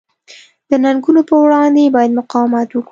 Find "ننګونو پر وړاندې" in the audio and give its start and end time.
0.83-1.93